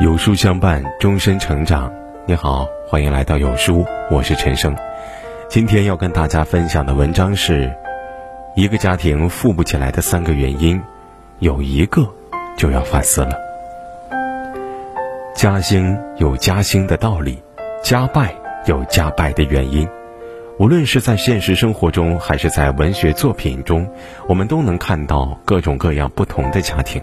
[0.00, 1.92] 有书相伴，终身成长。
[2.24, 4.76] 你好，欢迎来到有书，我是陈生。
[5.48, 7.68] 今天要跟大家分享的文章是：
[8.54, 10.80] 一个家庭富不起来的三个原因，
[11.40, 12.06] 有一个
[12.56, 13.30] 就要反思了。
[15.34, 17.42] 家兴有家兴的道理，
[17.82, 18.32] 家败
[18.66, 19.88] 有家败的原因。
[20.60, 23.90] 无论是在现实生活中，还是在文学作品中，
[24.28, 27.02] 我们都能看到各种各样不同的家庭。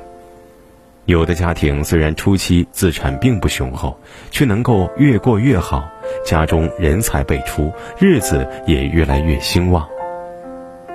[1.06, 3.96] 有的家庭虽然初期资产并不雄厚，
[4.32, 5.88] 却能够越过越好，
[6.26, 9.88] 家中人才辈出，日子也越来越兴旺；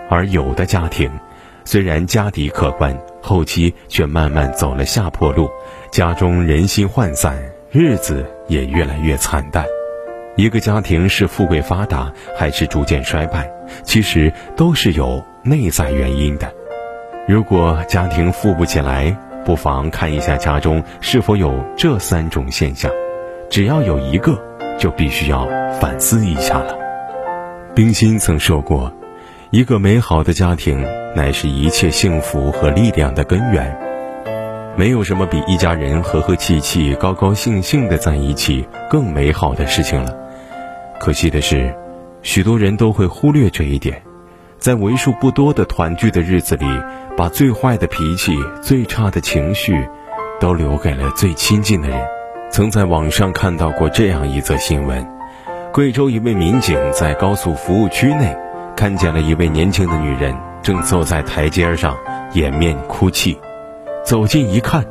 [0.08, 1.08] 而有的家庭，
[1.64, 5.48] 虽然家底可观，后期却慢慢走了下坡路，
[5.92, 7.40] 家中人心涣散，
[7.70, 9.64] 日子也越来越惨淡。
[10.34, 13.48] 一个家庭是富贵发达，还是逐渐衰败，
[13.84, 16.52] 其实都是有内在原因的。
[17.28, 22.90] 如果家庭富不起来，不妨看一下家中是否有这三种现象。
[23.48, 24.40] 只要有一个，
[24.78, 25.46] 就必须要
[25.80, 26.76] 反思一下了。
[27.74, 28.92] 冰心曾说过
[29.50, 30.80] ：“一个美好的家庭，
[31.16, 33.76] 乃是一切幸福和力量的根源。
[34.76, 40.16] 没有什么比一家人和和气气、高高兴兴的在一起更美好的事情了。”
[41.00, 41.74] 可惜的是，
[42.22, 44.02] 许多人都会忽略这一点，
[44.60, 46.66] 在为数不多的团聚的日子里，
[47.16, 49.88] 把最坏的脾气、最差的情绪，
[50.38, 51.98] 都留给了最亲近的人。
[52.50, 55.06] 曾在网上看到过这样一则新闻：
[55.72, 58.36] 贵州一位民警在高速服务区内，
[58.76, 61.96] 看见了一位年轻的女人正坐在台阶上
[62.34, 63.38] 掩面哭泣。
[64.04, 64.84] 走近一看，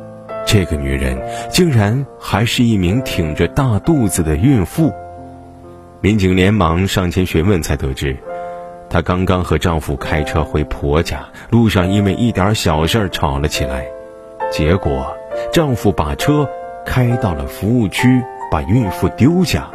[0.44, 1.16] 这个女人
[1.48, 4.92] 竟然还是一名挺着大肚子的孕妇。
[6.00, 8.16] 民警连忙上前询问，才得知，
[8.90, 13.86] 她刚刚和丈夫开车回婆家，路上因为一点小事吵了起来，
[14.50, 15.16] 结果
[15.52, 16.46] 丈夫把车
[16.84, 19.70] 开到了服务区，把孕妇丢下，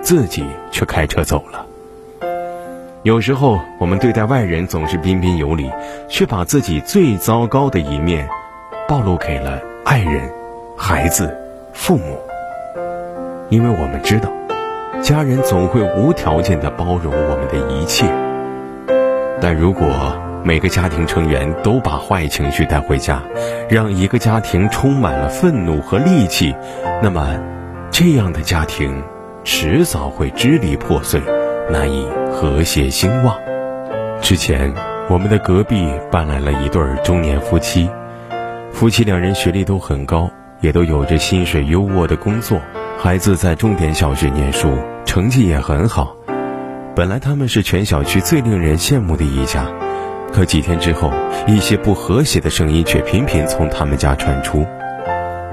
[0.00, 1.66] 自己却开车走了。
[3.02, 5.68] 有时候我们对待外人总是彬彬有礼，
[6.08, 8.28] 却把自己最糟糕的一面
[8.86, 10.30] 暴露给了爱人、
[10.76, 11.36] 孩子、
[11.72, 12.16] 父母，
[13.48, 14.30] 因为我们知道。
[15.02, 18.04] 家人总会无条件的包容我们的一切，
[19.40, 19.86] 但如果
[20.44, 23.22] 每个家庭成员都把坏情绪带回家，
[23.68, 26.54] 让一个家庭充满了愤怒和戾气，
[27.02, 27.38] 那么
[27.90, 29.02] 这样的家庭
[29.44, 31.20] 迟早会支离破碎，
[31.70, 33.36] 难以和谐兴旺。
[34.20, 34.72] 之前，
[35.08, 37.90] 我们的隔壁搬来了一对中年夫妻，
[38.72, 40.30] 夫妻两人学历都很高，
[40.60, 42.60] 也都有着薪水优渥的工作。
[42.98, 44.76] 孩子在重点小学念书，
[45.06, 46.14] 成绩也很好。
[47.00, 49.66] 本来他们是全小区最令人羡慕的一家，
[50.34, 51.10] 可几天之后，
[51.46, 54.66] 一些不和谐的声音却频频从他们家传出。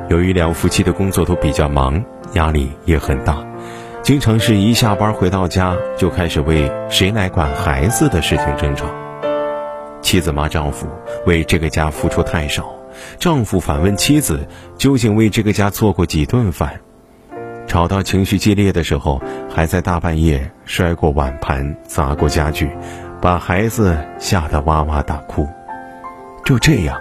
[0.10, 2.04] 由于两夫妻的工作都比较忙，
[2.34, 3.38] 压力也很大，
[4.04, 8.86] 经常是一下班回到家就开始为谁来管孩子的事情争吵。
[10.02, 10.86] 妻子骂丈夫
[11.26, 12.76] 为这个家付出太少，
[13.20, 14.46] 丈夫反问妻子
[14.78, 16.82] 究竟为这个家做过几顿饭。
[17.68, 19.22] 吵到情绪激烈的时候，
[19.54, 22.72] 还在大半夜摔过碗盘、砸过家具，
[23.22, 25.46] 把孩子吓得哇哇大哭。
[26.46, 26.98] 就这样，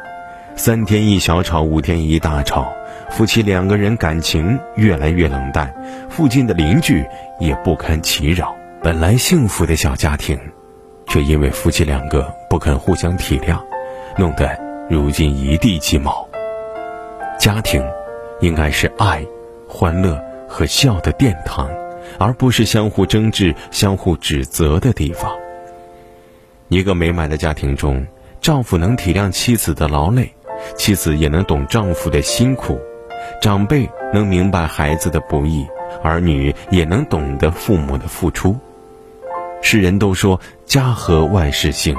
[0.57, 2.71] 三天一小吵，五天一大吵，
[3.11, 5.73] 夫妻两个人感情越来越冷淡，
[6.11, 7.07] 附近的邻居
[7.39, 8.55] 也不堪其扰。
[8.83, 10.39] 本来幸福的小家庭，
[11.07, 13.59] 却因为夫妻两个不肯互相体谅，
[14.19, 14.59] 弄得
[14.91, 16.29] 如今一地鸡毛。
[17.39, 17.83] 家庭，
[18.41, 19.25] 应该是爱、
[19.69, 20.21] 欢乐。
[20.49, 21.69] 和笑的殿堂，
[22.19, 25.33] 而不是相互争执、相互指责的地方。
[26.69, 28.07] 一个美满的家庭中，
[28.41, 30.33] 丈夫能体谅妻子的劳累，
[30.77, 32.79] 妻子也能懂丈夫的辛苦，
[33.41, 35.67] 长辈能明白孩子的不易，
[36.03, 38.57] 儿女也能懂得父母的付出。
[39.63, 41.97] 世人都说家和万事兴，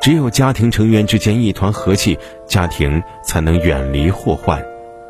[0.00, 4.62] 只有家庭成员之间一团和气，家庭才能远离祸患，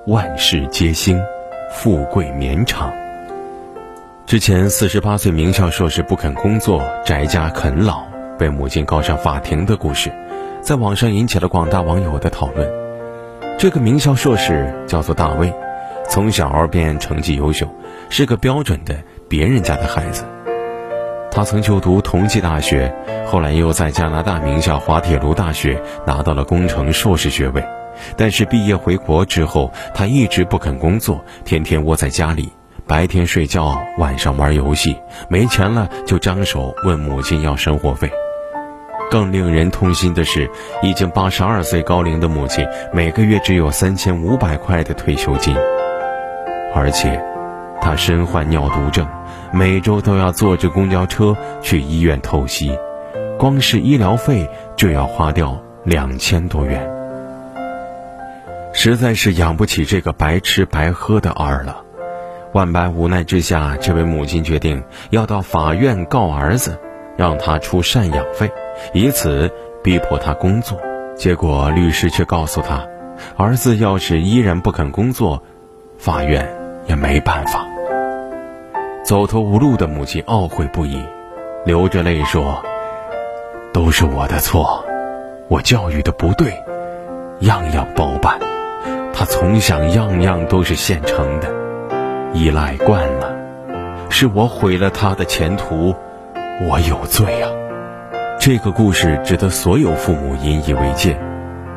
[0.06, 1.20] 万事皆兴。
[1.75, 2.91] 富贵绵长。
[4.25, 8.05] 之前四十八岁名校硕士不肯工作，宅家啃老，
[8.38, 10.11] 被母亲告上法庭的故事，
[10.62, 12.67] 在网上引起了广大网友的讨论。
[13.59, 15.53] 这个名校硕士叫做大卫，
[16.09, 17.69] 从小便成绩优秀，
[18.09, 18.94] 是个标准的
[19.29, 20.25] 别人家的孩子。
[21.31, 22.94] 他曾就读同济大学，
[23.26, 27.62] 后来又在加拿大名校滑铁卢大学拿到了工程硕士学位。
[28.17, 32.52] 但是毕业回国之后，他一直不肯工作，天天窝在家里，
[32.87, 34.96] 白天睡觉，晚上玩游戏，
[35.29, 38.11] 没钱了就张手问母亲要生活费。
[39.11, 40.50] 更令人痛心的是，
[40.82, 45.55] 已经八十二岁高龄的母亲每个月只有三千五百块的退休金。
[46.75, 47.23] 而且
[47.81, 49.06] 他身患尿毒症，
[49.52, 52.76] 每周都要坐着公交车去医院透析，
[53.38, 56.82] 光是医疗费就要花掉两千多元，
[58.84, 61.84] 实在是养不起这个白吃白喝的儿了。
[62.52, 66.78] 万般无奈之下，这位母亲决定要到法院告儿子，
[67.16, 68.52] 让他出赡养费，
[68.92, 69.50] 以此
[69.82, 70.78] 逼迫他工作。
[71.16, 72.86] 结果律师却告诉他，
[73.38, 75.42] 儿子要是依然不肯工作，
[75.96, 76.46] 法院
[76.87, 77.66] 也没办法。
[79.02, 81.02] 走投无路的母亲懊悔不已，
[81.64, 82.62] 流着泪说
[83.72, 84.84] ：“都是我的错，
[85.48, 86.62] 我教育的不对，
[87.40, 88.38] 样样包办。
[89.14, 91.49] 他从小样样都是现成的。”
[92.34, 93.32] 依赖惯了，
[94.11, 95.94] 是我毁了他的前途，
[96.69, 97.49] 我有罪啊！
[98.40, 101.16] 这个故事值得所有父母引以为戒。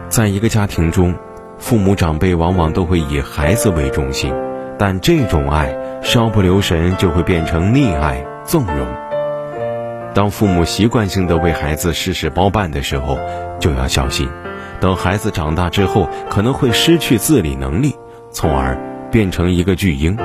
[0.10, 1.14] 在一个家庭中，
[1.60, 4.34] 父母长辈往往都会以孩子为中心，
[4.80, 8.88] 但这种爱稍不留神就会变成溺爱、纵容。
[10.16, 13.20] 当父母习惯性的为孩子事事包办的时候，
[13.60, 14.28] 就要小心，
[14.80, 17.96] 等孩子长大之后，可能会失去自理能力，
[18.32, 18.78] 从而
[19.12, 20.18] 变成一个巨婴。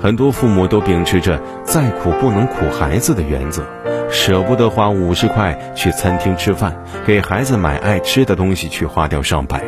[0.00, 3.62] 很多父母都秉持着“再苦不能苦孩子”的原则，
[4.10, 6.76] 舍不得花五十块去餐厅吃饭，
[7.06, 9.62] 给孩子买爱吃的东西去花掉上百，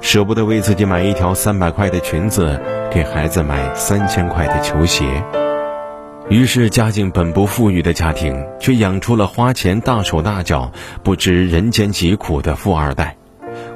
[0.00, 2.58] 舍不得为自己买一条三百块的裙子，
[2.90, 5.04] 给孩子买三千块的球鞋。
[6.30, 10.70] 于是，家境本不富裕的家庭却养出了花钱大手大脚、
[11.02, 13.16] 不知人间疾苦的富二代。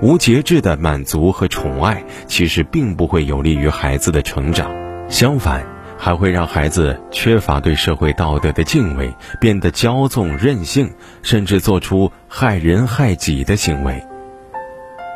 [0.00, 4.70] 无节制的满足和宠爱，其实并不会有利于孩子的成长，
[5.08, 5.66] 相反。
[5.96, 10.92] 还会让孩子缺乏对社会道德的敬畏，变得骄纵任性，
[11.22, 14.04] 甚至做出害人害己的行为。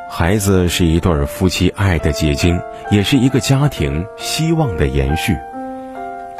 [0.08, 2.58] 孩子是一对夫妻爱的结晶，
[2.90, 5.36] 也是一个家庭希望的延续。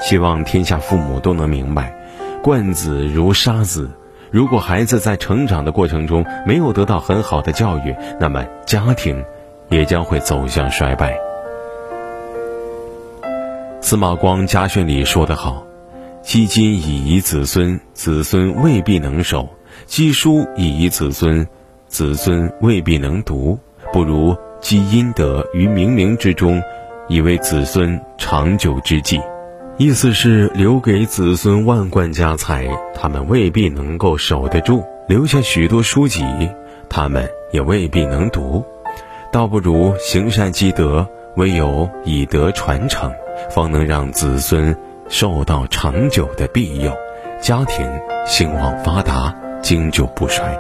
[0.01, 1.93] 希望天下父母都能明白，
[2.43, 3.91] 惯子如杀子。
[4.31, 9.25] 如果孩子在成长的过程中没有得到很好的教育，那么家庭
[9.71, 11.17] 也将会走向衰败。
[13.81, 15.65] 司马光家训里说得好
[16.21, 19.49] ：“积金以遗子孙，子孙未必能守；
[19.87, 21.47] 积书以遗子孙，
[21.87, 23.59] 子孙未必能读。
[23.93, 26.63] 不如积阴德于冥冥之中，
[27.09, 29.19] 以为子孙长久之计。”
[29.79, 36.25] 意思是留给子孙万贯家财，他们未必能够守得住；留下许多书籍，
[36.89, 38.65] 他们也未必能读。
[39.31, 43.13] 倒不如行善积德，唯有以德传承。
[43.51, 44.77] 方能让子孙
[45.09, 46.93] 受到长久的庇佑，
[47.41, 47.89] 家庭
[48.27, 49.33] 兴旺发达，
[49.63, 50.59] 经久不衰。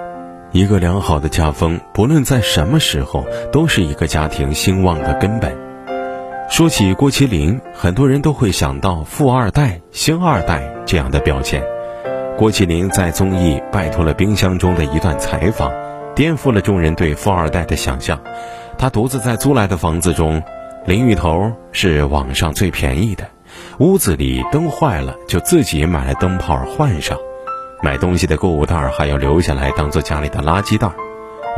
[0.52, 5.67] 一个良好的家风，不论在什么时候，都是一个家庭兴旺的根本。
[6.48, 11.62] 说起郭麒麟，很多人都会想到富二代、星二代这样的标签。
[12.38, 15.70] 郭麒麟在综艺拜托了冰箱中的一段采访，
[16.14, 18.18] 颠覆了众人对富二代的想象。
[18.78, 20.42] 他独自在租来的房子中。
[20.86, 23.28] 淋浴头是网上最便宜的，
[23.78, 27.18] 屋子里灯坏了就自己买了灯泡换上，
[27.82, 30.90] 买东西的购物袋还要留下来当做家里的垃圾袋。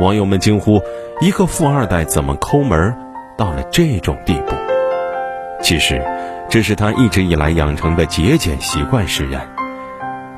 [0.01, 0.81] 网友们惊呼：
[1.21, 2.93] 一个富二代怎么抠门
[3.37, 4.70] 到了这种地步？
[5.61, 6.01] 其实，
[6.49, 9.47] 这是他一直以来养成的节俭习惯使然。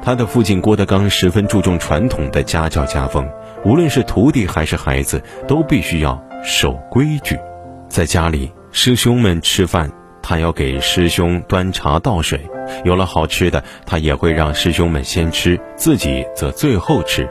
[0.02, 3.28] 他的父亲郭德纲十分注重传统的家教家风，
[3.64, 7.40] 无论是徒弟还是孩子，都必须要守规矩，
[7.88, 8.52] 在家里。
[8.76, 9.90] 师兄们吃饭，
[10.22, 12.42] 他要给师兄端茶倒水。
[12.84, 17.30] 有了好吃的，他也会让师兄们先吃，自己则最后吃。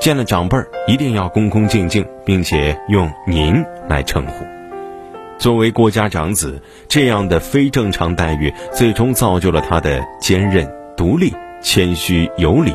[0.00, 4.59] 见了长辈儿，一定要恭恭敬敬，并且用“您”来称呼。
[5.40, 12.74] 作为郭家长子，这样的非正常待遇，最终造就了他的坚韧、独立、谦虚、有礼。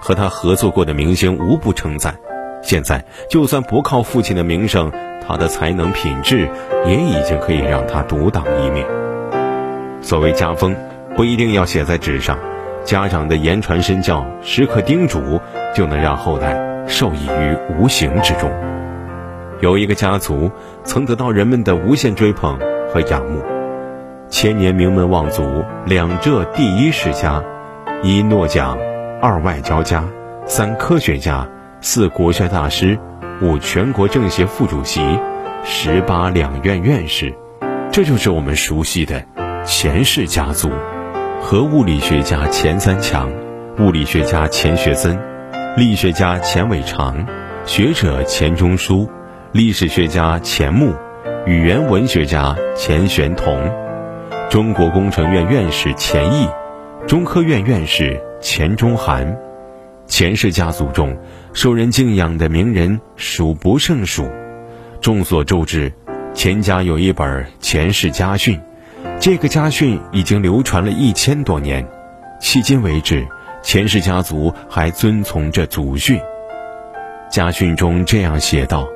[0.00, 2.14] 和他合作过的明星无不称赞。
[2.62, 4.90] 现在，就算不靠父亲的名声，
[5.28, 6.48] 他的才能品质
[6.86, 8.86] 也已经可以让他独当一面。
[10.00, 10.74] 所谓家风，
[11.14, 12.38] 不一定要写在纸上，
[12.82, 15.38] 家长的言传身教、时刻叮嘱，
[15.76, 18.50] 就能让后代受益于无形之中。
[19.60, 20.50] 有一个家族
[20.84, 22.58] 曾得到人们的无限追捧
[22.92, 23.42] 和仰慕，
[24.28, 27.42] 千年名门望族，两浙第一世家，
[28.02, 28.78] 一诺奖，
[29.20, 30.04] 二外交家，
[30.46, 31.48] 三科学家。
[31.82, 32.98] 四国学大师，
[33.40, 35.00] 五全国政协副主席，
[35.64, 37.34] 十八两院院士，
[37.90, 39.24] 这就是我们熟悉的
[39.64, 40.70] 钱氏家族。
[41.40, 43.32] 和物理学家钱三强、
[43.78, 45.18] 物理学家钱学森、
[45.74, 47.26] 力学家钱伟长、
[47.64, 49.08] 学者钱钟书、
[49.52, 50.94] 历史学家钱穆、
[51.44, 53.68] 语言文学家钱玄同、
[54.48, 56.48] 中国工程院院士钱毅，
[57.08, 59.36] 中科院院士钱钟涵。
[60.06, 61.16] 钱氏家族中，
[61.52, 64.30] 受人敬仰的名人数不胜数。
[65.00, 65.92] 众所周知，
[66.32, 68.56] 钱家有一本《钱氏家训》，
[69.18, 71.84] 这个家训已经流传了一千多年，
[72.40, 73.26] 迄今为止，
[73.62, 76.20] 钱氏家族还遵从着祖训。
[77.28, 78.88] 家训中这样写道：“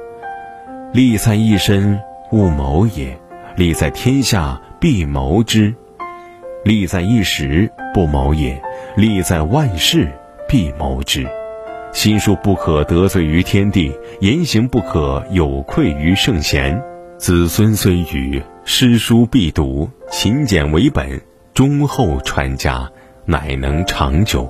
[0.95, 3.09] 利在一身，勿谋也；
[3.57, 5.75] 利在天下，必谋之；
[6.63, 8.55] 利在一时，不谋也；
[8.95, 10.09] 利在万世。”
[10.47, 11.27] 必谋之，
[11.93, 16.81] 心术不可得罪于天地，言行不可有愧于圣贤。
[17.19, 21.21] 子孙虽愚，诗书必读，勤俭为本，
[21.55, 22.89] 忠厚传家，
[23.25, 24.49] 乃能长久。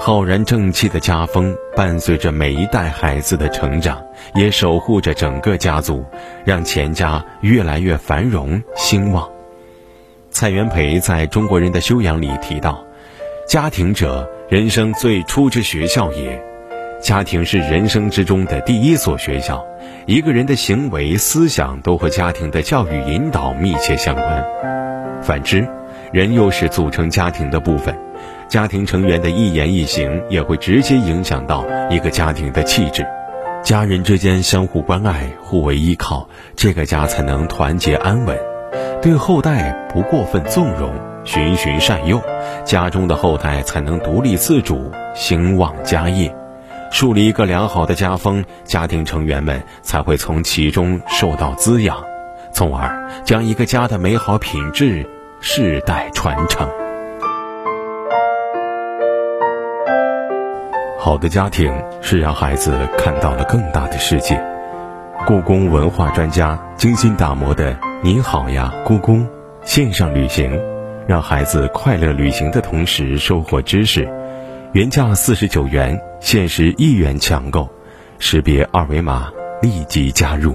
[0.00, 4.00] 浩然正气的家风伴随着每一代孩子的成长，
[4.34, 6.04] 也守护着整个家族，
[6.44, 9.28] 让钱家越来越繁荣兴旺。
[10.30, 12.82] 蔡元培在中国人的修养里提到
[13.46, 16.42] ：“家庭者。”人生最初之学校也，
[17.02, 19.62] 家庭是人生之中的第一所学校。
[20.06, 24.42] 一个人的行为、思想都和家庭的教育引导密切相关。
[25.20, 25.68] 反之，
[26.14, 27.94] 人又是组成家庭的部分，
[28.48, 33.06] 家庭成员的一言一行也会直接影响到一个家庭的气质。
[33.62, 38.38] 家人之间相互关爱、互为依靠，这个家才能团结安稳。
[39.02, 40.92] 对后代不过分纵容。
[41.24, 42.22] 循循善诱，
[42.64, 46.34] 家中的后代才能独立自主、兴旺家业，
[46.90, 52.02] 树立一个良好的家风，家庭成员们才会从其中受到滋养，
[52.50, 55.06] 从而将一个家的美好品质
[55.42, 56.66] 世代传承。
[61.08, 61.72] 好的家庭
[62.02, 64.38] 是让孩子看到了更大的世界。
[65.26, 67.74] 故宫文化专家精心打磨的
[68.04, 69.26] “你好呀，故宫”
[69.64, 70.60] 线上旅行。
[71.06, 74.06] 让孩子快乐旅行的同时收获知识，
[74.74, 77.66] 原价四十九元，限时一元抢购，
[78.18, 80.54] 识别二维码立即加入。